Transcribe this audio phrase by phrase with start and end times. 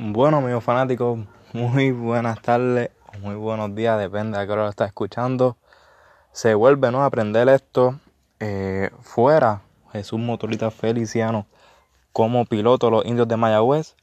[0.00, 1.18] Bueno, amigos fanáticos,
[1.52, 5.56] muy buenas tardes muy buenos días, depende de qué hora lo estás escuchando.
[6.30, 7.02] Se vuelve ¿no?
[7.02, 7.98] a aprender esto
[8.38, 9.62] eh, fuera.
[9.90, 11.46] Jesús Motorita Feliciano
[12.12, 13.96] como piloto de los indios de Mayagüez.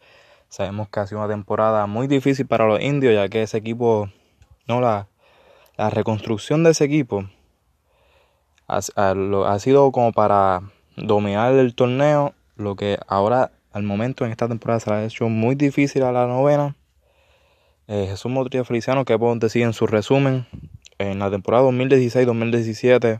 [0.49, 4.09] Sabemos que ha sido una temporada muy difícil para los indios, ya que ese equipo,
[4.67, 5.07] no la,
[5.77, 7.23] reconstrucción de ese equipo
[8.67, 10.61] ha sido como para
[10.97, 15.27] dominar el torneo, lo que ahora al momento en esta temporada se le ha hecho
[15.27, 16.77] muy difícil a la novena.
[17.89, 20.47] Eh, Jesús Motrilla Feliciano, que podemos decir en su resumen,
[20.97, 23.19] en la temporada 2016-2017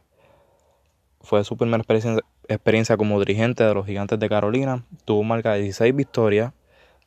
[1.19, 4.85] fue su primera experiencia, experiencia, como dirigente de los Gigantes de Carolina.
[5.03, 6.53] Tuvo marca de 16 victorias,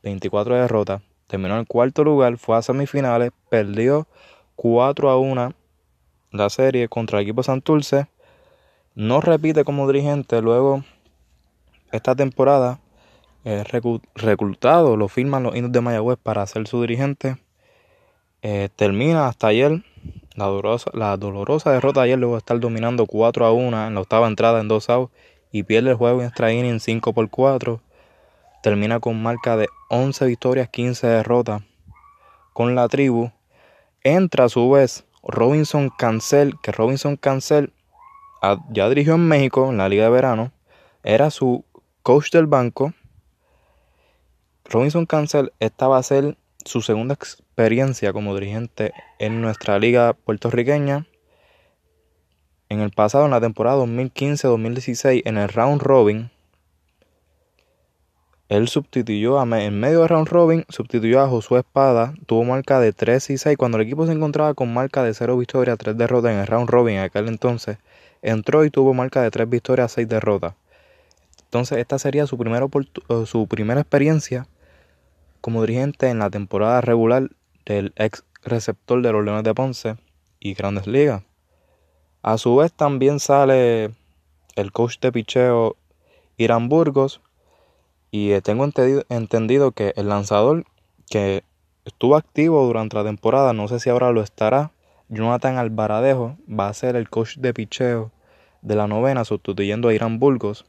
[0.02, 1.00] 24 derrotas.
[1.26, 4.06] Terminó en cuarto lugar, fue a semifinales, perdió
[4.56, 5.54] 4 a 1
[6.32, 8.08] la serie contra el equipo Santurce.
[8.94, 10.84] No repite como dirigente luego
[11.92, 12.78] esta temporada
[13.48, 13.66] es
[14.14, 17.38] reclutado, lo firman los indios de Mayagüez para ser su dirigente.
[18.42, 19.82] Eh, termina hasta ayer
[20.34, 24.00] la dolorosa, la dolorosa derrota ayer luego de estar dominando 4 a 1 en la
[24.02, 25.10] octava entrada en dos outs
[25.50, 27.80] y pierde el juego en extra inning 5 por 4.
[28.62, 31.62] Termina con marca de 11 victorias, 15 derrotas
[32.52, 33.30] con la tribu.
[34.02, 37.72] Entra a su vez Robinson Cancel, que Robinson Cancel
[38.70, 40.52] ya dirigió en México en la Liga de Verano.
[41.02, 41.64] Era su
[42.02, 42.92] coach del banco
[44.70, 51.06] Robinson Cancel, esta va a ser su segunda experiencia como dirigente en nuestra liga puertorriqueña.
[52.68, 56.30] En el pasado, en la temporada 2015-2016, en el round robin,
[58.50, 62.92] él sustituyó a, en medio del round robin, sustituyó a Josué Espada, tuvo marca de
[62.92, 66.32] 3 y 6 cuando el equipo se encontraba con marca de 0 victorias, 3 derrotas
[66.32, 67.78] en el round robin en aquel entonces.
[68.20, 70.56] Entró y tuvo marca de 3 victorias, 6 derrotas.
[71.44, 72.66] Entonces esta sería su primera,
[73.24, 74.46] su primera experiencia
[75.48, 77.30] como dirigente en la temporada regular
[77.64, 79.96] del ex receptor de los Leones de Ponce
[80.38, 81.22] y Grandes Ligas.
[82.20, 83.94] A su vez también sale
[84.56, 85.76] el coach de picheo
[86.36, 87.22] Irán Burgos
[88.10, 88.68] y eh, tengo
[89.08, 90.66] entendido que el lanzador
[91.08, 91.44] que
[91.86, 94.72] estuvo activo durante la temporada, no sé si ahora lo estará,
[95.08, 98.12] Jonathan Alvaradejo va a ser el coach de picheo
[98.60, 100.66] de la novena sustituyendo a Irán Burgos.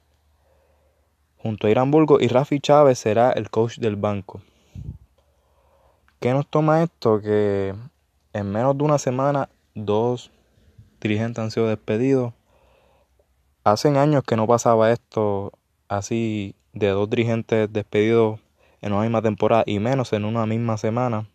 [1.35, 4.41] Junto a Irán Burgos y Rafi Chávez será el coach del banco.
[6.19, 7.21] ¿Qué nos toma esto?
[7.21, 7.73] Que
[8.33, 10.31] en menos de una semana dos
[10.99, 12.33] dirigentes han sido despedidos.
[13.63, 15.53] Hace años que no pasaba esto
[15.87, 18.41] así de dos dirigentes despedidos
[18.81, 21.29] en una misma temporada y menos en una misma semana.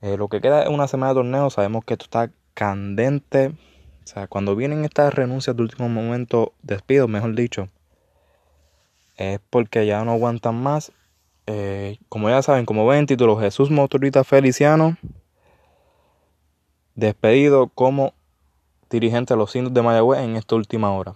[0.00, 3.54] Eh, lo que queda es una semana de torneo, sabemos que esto está candente.
[4.02, 7.68] O sea, cuando vienen estas renuncias de último momento, despidos, mejor dicho,
[9.16, 10.90] es porque ya no aguantan más
[11.46, 14.96] eh, como ya saben, como ven título, Jesús Motorita Feliciano,
[16.94, 18.14] despedido como
[18.90, 21.14] dirigente de los indios de Mayagüez en esta última hora.